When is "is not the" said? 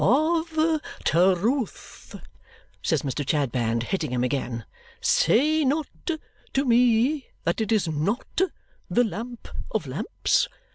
7.71-9.03